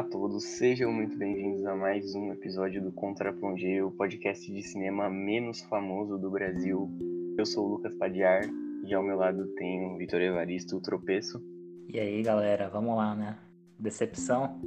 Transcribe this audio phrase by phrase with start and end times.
[0.00, 4.62] Olá a todos, sejam muito bem-vindos a mais um episódio do Contraplongé, o podcast de
[4.62, 6.90] cinema menos famoso do Brasil.
[7.36, 8.40] Eu sou o Lucas Padiar
[8.82, 11.38] e ao meu lado tem o Vitor Evaristo, o Tropeço.
[11.86, 13.36] E aí, galera, vamos lá, né?
[13.78, 14.58] Decepção?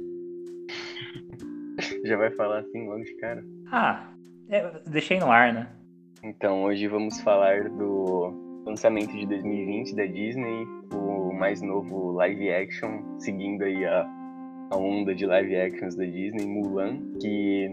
[2.04, 3.44] Já vai falar assim logo de cara?
[3.72, 4.12] Ah,
[4.48, 5.68] é, deixei no ar, né?
[6.22, 13.18] Então, hoje vamos falar do lançamento de 2020 da Disney, o mais novo live action,
[13.18, 14.23] seguindo aí a
[14.70, 17.68] a onda de live actions da Disney, Mulan, que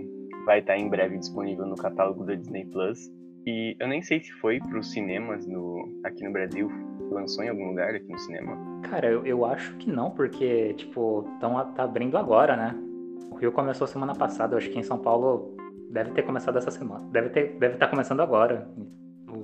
[0.46, 3.12] vai estar em breve disponível no catálogo da Disney Plus.
[3.46, 6.70] E eu nem sei se foi para os cinemas no, aqui no Brasil,
[7.10, 8.58] lançou em algum lugar aqui no cinema.
[8.84, 12.76] Cara, eu, eu acho que não, porque, tipo, tão, tá abrindo agora, né?
[13.32, 15.56] O Rio começou semana passada, eu acho que em São Paulo
[15.90, 17.04] deve ter começado essa semana.
[17.12, 18.70] Deve ter, deve estar tá começando agora,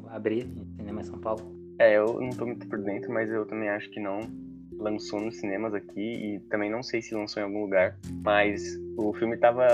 [0.09, 1.41] abrir em cinema em São Paulo.
[1.79, 4.19] É, eu não tô muito por dentro, mas eu também acho que não
[4.77, 9.13] lançou nos cinemas aqui e também não sei se lançou em algum lugar, mas o
[9.13, 9.65] filme estava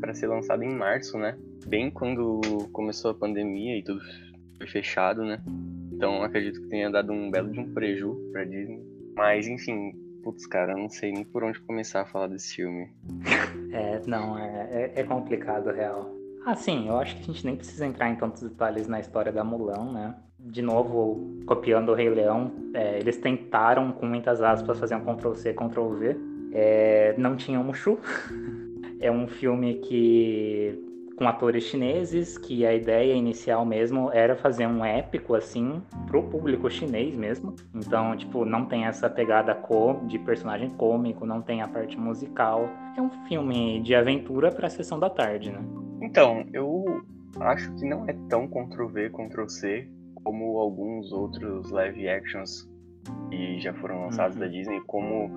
[0.00, 1.36] para ser lançado em março, né?
[1.66, 2.40] Bem quando
[2.72, 4.00] começou a pandemia e tudo
[4.56, 5.42] foi fechado, né?
[5.92, 8.82] Então acredito que tenha dado um belo de um preju para Disney.
[9.14, 12.90] Mas enfim, putz, cara, eu não sei nem por onde começar a falar desse filme.
[13.72, 16.10] É, não, é, é, é complicado, real.
[16.46, 19.30] Ah, sim, eu acho que a gente nem precisa entrar em tantos detalhes na história
[19.30, 20.14] da Mulan, né?
[20.46, 25.54] de novo, copiando o Rei Leão, é, eles tentaram, com muitas aspas, fazer um Ctrl-C,
[25.54, 26.16] Ctrl-V.
[26.52, 27.98] É, não tinha Mushu.
[29.00, 30.78] é um filme que
[31.16, 36.70] com atores chineses, que a ideia inicial mesmo era fazer um épico assim pro público
[36.70, 37.56] chinês mesmo.
[37.74, 39.58] Então, tipo, não tem essa pegada
[40.06, 42.68] de personagem cômico, não tem a parte musical.
[42.94, 45.60] É um filme de aventura para sessão da tarde, né?
[46.02, 46.84] Então, eu
[47.40, 49.88] acho que não é tão Ctrl V, Ctrl C
[50.26, 52.68] como alguns outros live actions
[53.30, 54.42] que já foram lançados uhum.
[54.42, 55.30] da Disney, como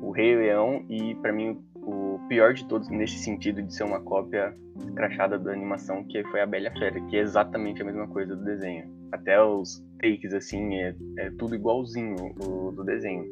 [0.00, 4.00] o Rei Leão e para mim o pior de todos nesse sentido de ser uma
[4.00, 4.56] cópia
[4.94, 8.44] crachada da animação, que foi a Bela Fera, que é exatamente a mesma coisa do
[8.44, 8.88] desenho.
[9.10, 13.24] Até os takes assim é, é tudo igualzinho o, do desenho.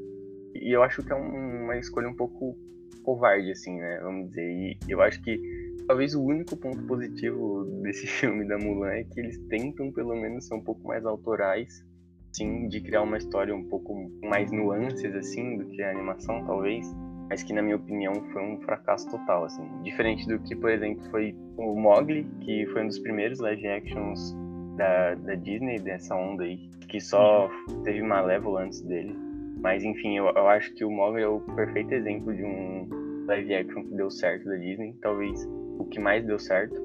[0.56, 2.58] E eu acho que é um, uma escolha um pouco
[3.04, 4.50] covarde assim, né, vamos dizer.
[4.50, 5.40] E eu acho que
[5.86, 10.46] talvez o único ponto positivo desse filme da Mulan é que eles tentam pelo menos
[10.46, 11.84] ser um pouco mais autorais,
[12.32, 16.86] sim, de criar uma história um pouco mais nuances assim do que a animação talvez,
[17.28, 21.04] mas que na minha opinião foi um fracasso total assim, diferente do que por exemplo
[21.10, 24.34] foi o Mowgli, que foi um dos primeiros live actions
[24.76, 27.50] da, da Disney dessa onda aí, que só
[27.82, 29.16] teve Malévola antes dele.
[29.60, 32.88] Mas enfim, eu, eu acho que o Mowgli é o perfeito exemplo de um
[33.26, 36.80] live action que deu certo da Disney, talvez o que mais deu certo,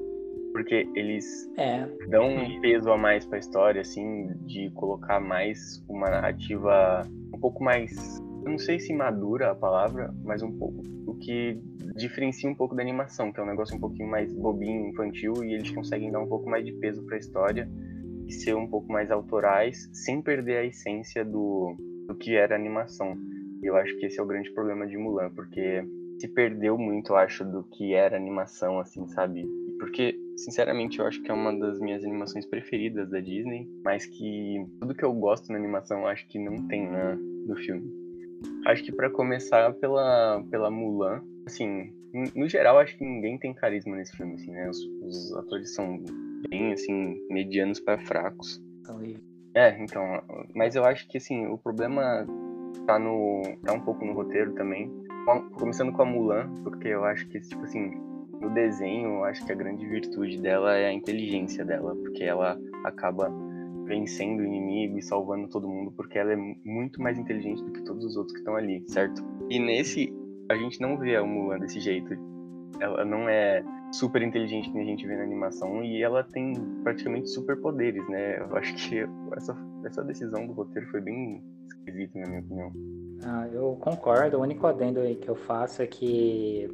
[0.52, 1.86] porque eles é.
[2.08, 7.38] dão um peso a mais para a história, assim, de colocar mais uma narrativa um
[7.38, 11.58] pouco mais, eu não sei se madura a palavra, mas um pouco o que
[11.96, 15.54] diferencia um pouco da animação, que é um negócio um pouquinho mais bobinho, infantil, e
[15.54, 17.68] eles conseguem dar um pouco mais de peso para a história
[18.26, 21.74] e ser um pouco mais autorais, sem perder a essência do,
[22.06, 23.16] do que era a animação.
[23.62, 25.84] E eu acho que esse é o grande problema de Mulan, porque
[26.18, 29.44] se perdeu muito, eu acho, do que era animação, assim, sabe?
[29.78, 34.64] Porque, sinceramente, eu acho que é uma das minhas animações preferidas da Disney, mas que
[34.80, 37.90] tudo que eu gosto na animação eu acho que não tem na, no filme.
[38.66, 41.92] Acho que para começar pela, pela Mulan, assim,
[42.34, 44.68] no geral acho que ninguém tem carisma nesse filme, assim, né?
[44.68, 46.02] Os, os atores são
[46.48, 48.62] bem, assim, medianos para fracos.
[49.54, 50.22] É, então,
[50.54, 52.26] mas eu acho que, assim, o problema
[52.86, 54.90] tá no tá um pouco no roteiro também
[55.54, 57.92] começando com a Mulan, porque eu acho que, tipo assim,
[58.40, 62.58] no desenho, eu acho que a grande virtude dela é a inteligência dela, porque ela
[62.84, 63.32] acaba
[63.84, 67.82] vencendo o inimigo e salvando todo mundo, porque ela é muito mais inteligente do que
[67.82, 69.22] todos os outros que estão ali, certo?
[69.48, 70.12] E nesse,
[70.50, 72.16] a gente não vê a Mulan desse jeito.
[72.80, 73.62] Ela não é
[73.92, 78.40] super inteligente que a gente vê na animação e ela tem praticamente superpoderes, né?
[78.40, 83.01] Eu acho que essa, essa decisão do roteiro foi bem esquisita, na minha opinião.
[83.24, 84.38] Ah, eu concordo.
[84.38, 86.68] O único adendo aí que eu faço é que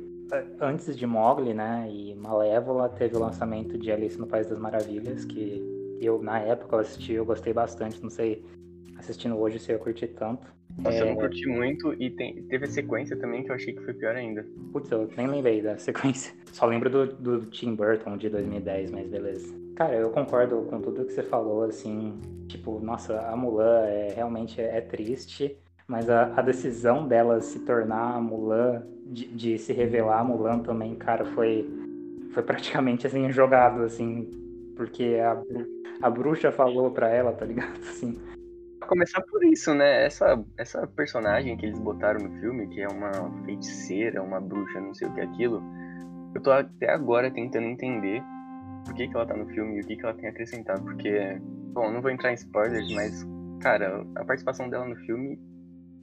[0.61, 5.25] antes de Mogli, né, e Malévola, teve o lançamento de Alice no País das Maravilhas,
[5.25, 5.62] que
[6.00, 8.03] eu, na época, eu assisti, eu gostei bastante.
[8.03, 8.45] Não sei,
[8.97, 10.47] assistindo hoje, se eu curti tanto.
[10.79, 11.03] Nossa, é...
[11.03, 13.95] eu não curti muito e tem, teve a sequência também que eu achei que foi
[13.95, 14.47] pior ainda.
[14.73, 16.35] Putz, eu nem lembrei da sequência.
[16.53, 19.55] Só lembro do, do Tim Burton de 2010, mas beleza.
[19.75, 22.19] Cara, eu concordo com tudo que você falou, assim.
[22.49, 25.56] Tipo, nossa, a Mulan é, realmente é, é triste
[25.88, 31.25] mas a, a decisão dela se tornar Mulan, de, de, se revelar Mulan também, cara,
[31.25, 31.67] foi,
[32.32, 34.29] foi praticamente assim, jogado, assim,
[34.76, 35.43] porque a,
[36.02, 37.79] a bruxa falou pra ela, tá ligado?
[37.81, 38.20] Assim.
[38.87, 40.05] começar por isso, né?
[40.05, 43.11] Essa, essa personagem que eles botaram no filme, que é uma
[43.44, 45.62] feiticeira, uma bruxa, não sei o que é aquilo,
[46.35, 48.23] eu tô até agora tentando entender
[48.85, 50.82] por que, que ela tá no filme e o que, que ela tem acrescentado.
[50.82, 51.38] Porque,
[51.73, 53.26] bom, não vou entrar em spoilers, mas,
[53.61, 55.38] cara, a participação dela no filme,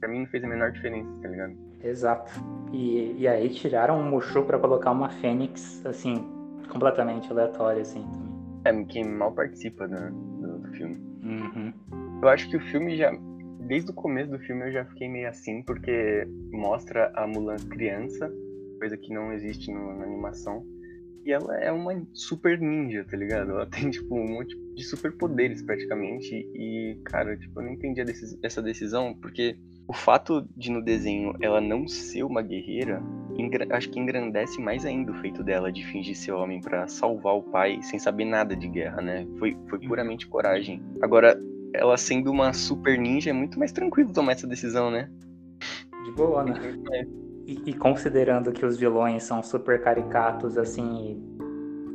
[0.05, 1.57] pra mim, não fez a menor diferença, tá ligado?
[1.83, 2.31] Exato.
[2.71, 6.15] E, e aí tiraram um Mushu pra colocar uma Fênix, assim,
[6.69, 8.05] completamente aleatória, assim,
[8.63, 8.83] também.
[8.83, 10.95] É, quem mal participa do, do, do filme.
[11.23, 11.73] Uhum.
[12.21, 13.11] Eu acho que o filme já.
[13.61, 18.31] Desde o começo do filme eu já fiquei meio assim, porque mostra a Mulan criança,
[18.77, 20.63] coisa que não existe no, na animação.
[21.25, 23.49] E ela é uma super ninja, tá ligado?
[23.49, 26.35] Ela tem, tipo, um monte de superpoderes praticamente.
[26.53, 29.57] E, cara, tipo, eu não entendi decis essa decisão, porque
[29.87, 33.01] o fato de no desenho ela não ser uma guerreira,
[33.71, 37.43] acho que engrandece mais ainda o feito dela de fingir ser homem para salvar o
[37.43, 39.27] pai sem saber nada de guerra, né?
[39.39, 40.79] Foi, foi puramente coragem.
[41.01, 41.39] Agora,
[41.73, 45.09] ela sendo uma super ninja, é muito mais tranquilo tomar essa decisão, né?
[46.03, 46.53] De boa, né?
[47.47, 51.21] E, considerando que os vilões são super caricatos, assim,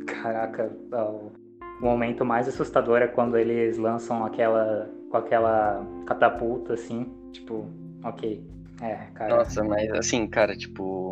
[0.07, 1.31] caraca, o,
[1.79, 7.67] o momento mais assustador é quando eles lançam aquela com aquela catapulta, assim, tipo,
[8.01, 8.41] ok.
[8.81, 9.35] É, cara.
[9.35, 11.09] Nossa, mas assim, cara, tipo,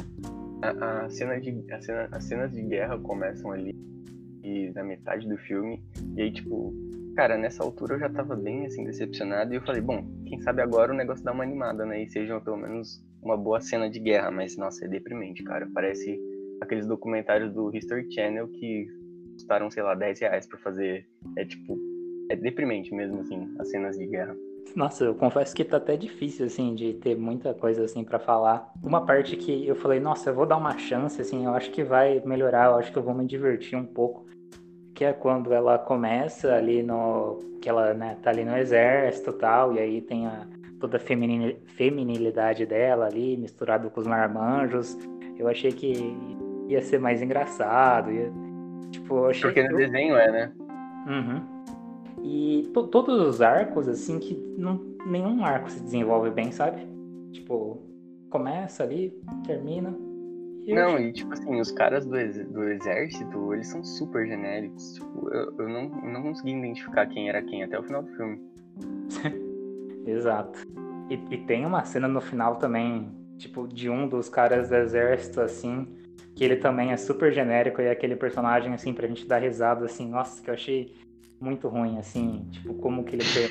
[0.61, 3.75] a, a cena de, a cena, as cenas de guerra começam ali
[4.41, 5.83] e na metade do filme,
[6.15, 6.73] e aí, tipo,
[7.13, 10.61] cara, nessa altura eu já tava bem, assim, decepcionado, e eu falei, bom, quem sabe
[10.61, 13.99] agora o negócio dá uma animada, né, e seja pelo menos uma boa cena de
[13.99, 16.19] guerra, mas, nossa, é deprimente, cara, parece
[16.61, 18.87] aqueles documentários do History Channel que
[19.33, 21.07] custaram, sei lá, 10 reais pra fazer,
[21.37, 21.77] é tipo,
[22.29, 24.35] é deprimente mesmo, assim, as cenas de guerra.
[24.75, 28.71] Nossa, eu confesso que tá até difícil, assim, de ter muita coisa, assim, para falar.
[28.83, 31.83] Uma parte que eu falei, nossa, eu vou dar uma chance, assim, eu acho que
[31.83, 34.25] vai melhorar, eu acho que eu vou me divertir um pouco.
[34.93, 37.39] Que é quando ela começa ali no...
[37.61, 40.45] que ela, né, tá ali no exército e tal, e aí tem a,
[40.79, 44.97] toda a feminilidade dela ali, misturado com os marmanjos.
[45.37, 45.93] Eu achei que
[46.67, 48.31] ia ser mais engraçado, ia...
[48.91, 50.51] Tipo, achei Porque no desenho é, né?
[51.07, 51.59] Uhum.
[52.23, 56.87] E to todos os arcos, assim, que não, nenhum arco se desenvolve bem, sabe?
[57.31, 57.81] Tipo,
[58.29, 59.13] começa ali,
[59.45, 59.95] termina.
[60.65, 61.07] E não, eu...
[61.07, 64.93] e tipo assim, os caras do, ex do exército, eles são super genéricos.
[64.93, 68.41] Tipo, eu, eu não, não consegui identificar quem era quem até o final do filme.
[70.05, 70.59] Exato.
[71.09, 75.41] E, e tem uma cena no final também, tipo, de um dos caras do exército,
[75.41, 75.87] assim,
[76.35, 79.85] que ele também é super genérico e é aquele personagem, assim, pra gente dar risada,
[79.85, 80.93] assim, nossa, que eu achei
[81.41, 83.49] muito ruim, assim, tipo, como que ele fez.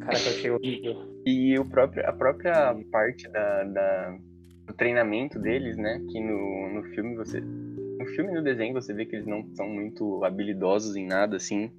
[0.00, 1.12] Cara, que eu achei horrível.
[1.26, 4.18] E o próprio, a própria parte da, da,
[4.66, 6.00] do treinamento deles, né?
[6.10, 7.40] Que no, no filme você.
[7.40, 11.36] No filme e no desenho você vê que eles não são muito habilidosos em nada,
[11.36, 11.70] assim.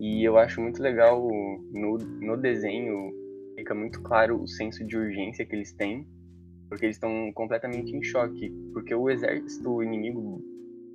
[0.00, 1.28] E eu acho muito legal
[1.72, 3.12] no, no desenho
[3.54, 6.06] fica muito claro o senso de urgência que eles têm,
[6.70, 8.50] porque eles estão completamente em choque.
[8.72, 10.42] Porque o exército inimigo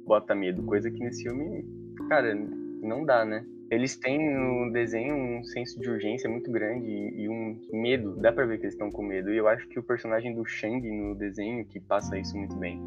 [0.07, 1.63] bota medo, coisa que nesse filme,
[2.09, 2.33] cara,
[2.81, 3.45] não dá, né?
[3.69, 8.45] Eles têm no desenho um senso de urgência muito grande e um medo, dá pra
[8.45, 9.31] ver que eles estão com medo.
[9.31, 12.81] E eu acho que o personagem do Shang no desenho que passa isso muito bem.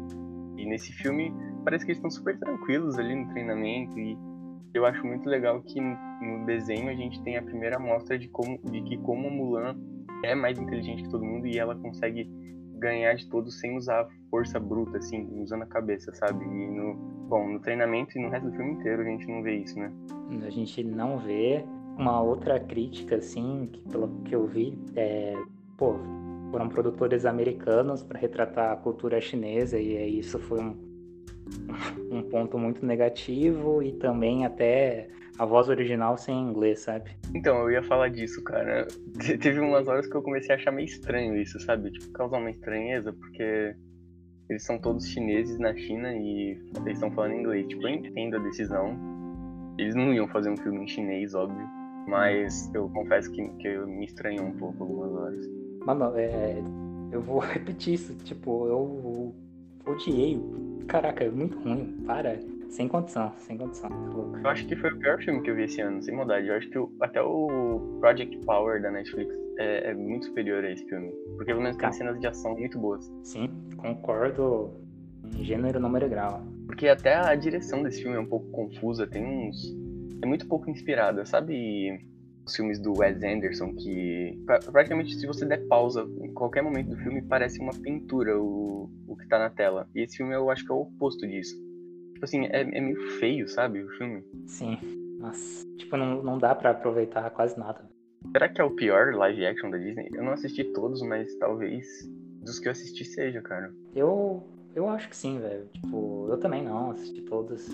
[0.57, 1.33] E nesse filme
[1.63, 4.17] parece que eles estão super tranquilos ali no treinamento e
[4.73, 8.59] eu acho muito legal que no desenho a gente tem a primeira amostra de como
[8.71, 9.75] de que como a Mulan
[10.23, 12.29] é mais inteligente que todo mundo e ela consegue
[12.79, 16.45] ganhar de todos sem usar força bruta, assim, usando a cabeça, sabe?
[16.45, 16.95] E no,
[17.27, 19.91] bom, no treinamento e no resto do filme inteiro a gente não vê isso, né?
[20.45, 21.63] A gente não vê.
[21.97, 25.33] Uma outra crítica, assim, que pelo que eu vi, é,
[25.77, 25.95] pô,
[26.49, 30.77] foram produtores americanos para retratar a cultura chinesa e isso foi um,
[32.11, 37.11] um ponto muito negativo e também até a voz original sem inglês, sabe?
[37.33, 38.85] Então, eu ia falar disso, cara.
[39.39, 41.91] Teve umas horas que eu comecei a achar meio estranho isso, sabe?
[41.91, 43.73] Tipo, causar uma estranheza, porque
[44.49, 47.67] eles são todos chineses na China e eles estão falando inglês.
[47.67, 48.97] Tipo, eu entendo a decisão.
[49.77, 51.65] Eles não iam fazer um filme em chinês, óbvio.
[52.05, 55.45] Mas eu confesso que, que eu me estranhou um pouco algumas horas.
[55.85, 56.61] Mano, é,
[57.13, 58.13] eu vou repetir isso.
[58.25, 59.33] Tipo, eu
[59.85, 60.41] odiei.
[60.87, 62.03] Caraca, é muito ruim.
[62.05, 62.39] Para.
[62.69, 63.89] Sem condição, sem condição.
[64.43, 66.47] Eu acho que foi o pior filme que eu vi esse ano, sem maldade.
[66.47, 70.71] Eu acho que o, até o Project Power da Netflix é, é, muito superior a
[70.71, 71.11] esse filme.
[71.35, 71.91] Porque pelo menos tem tá.
[71.91, 73.11] cenas de ação muito boas.
[73.23, 74.71] Sim, concordo
[75.35, 76.43] em gênero, número e grau.
[76.65, 79.75] Porque até a direção desse filme é um pouco confusa, tem uns.
[80.21, 81.99] É muito pouco inspirada, sabe?
[82.45, 84.39] Os filmes do Wes Anderson, que
[84.71, 88.89] praticamente se você der pausa em qualquer momento do filme, parece uma pintura o,
[89.29, 89.87] tá na tela.
[89.95, 91.55] E esse filme eu acho que é o oposto disso
[92.19, 94.21] Tipo assim, é, é meio feio, sabe, o filme.
[94.45, 94.77] Sim.
[95.19, 95.65] Nossa.
[95.77, 97.89] Tipo, não, não dá para aproveitar quase nada.
[98.33, 100.09] Será que é o pior live action da Disney?
[100.13, 101.87] Eu não assisti todos, mas talvez
[102.43, 103.73] dos que eu assisti seja, cara.
[103.95, 104.43] Eu,
[104.75, 105.65] eu acho que sim, velho.
[105.67, 107.69] Tipo, eu também não assisti todos.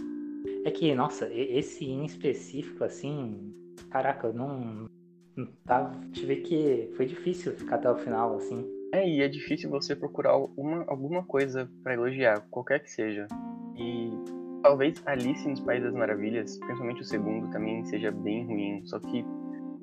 [0.64, 3.52] É que, nossa, esse em específico, assim,
[3.90, 4.86] caraca, eu não.
[5.36, 6.92] não tava, tive que.
[6.96, 8.75] Foi difícil ficar até o final, assim.
[8.96, 13.28] É, e é difícil você procurar uma, alguma coisa para elogiar, qualquer que seja.
[13.76, 14.10] E
[14.64, 18.86] talvez Alice nos Países das Maravilhas, principalmente o segundo, também seja bem ruim.
[18.86, 19.26] Só que,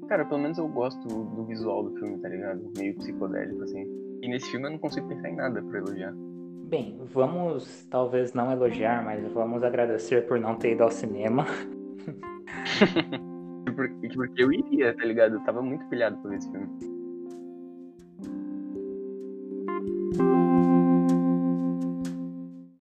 [0.09, 2.73] cara, pelo menos eu gosto do visual do filme, tá ligado?
[2.75, 3.87] Meio psicodélico, assim.
[4.23, 6.14] E nesse filme eu não consigo pensar em nada para elogiar.
[6.71, 11.45] Bem, vamos talvez não elogiar, mas vamos agradecer por não ter ido ao cinema.
[14.16, 15.35] Porque eu iria, tá ligado?
[15.35, 17.01] Eu tava muito pilhado por esse filme.
[20.14, 20.51] Thank you.